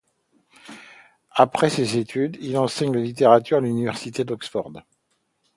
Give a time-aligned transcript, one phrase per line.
[1.35, 4.81] Après ses études, il enseigne la littérature à l'université d'Oxford.